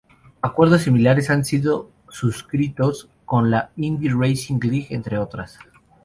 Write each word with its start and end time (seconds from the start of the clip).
Acuerdos 0.41 0.81
similares 0.81 1.29
han 1.29 1.45
sido 1.45 1.91
suscritos 2.09 3.07
con 3.23 3.51
la 3.51 3.69
Indy 3.75 4.09
Racing 4.09 4.57
League, 4.63 4.87
entre 4.89 5.19
otras. 5.19 5.59